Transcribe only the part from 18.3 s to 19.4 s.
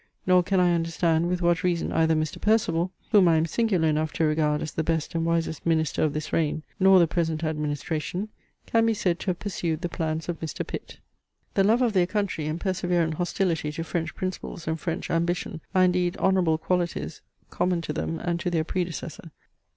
to their predecessor.